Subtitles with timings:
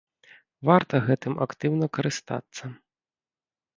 [0.69, 2.63] Варта гэтым актыўна карыстацца.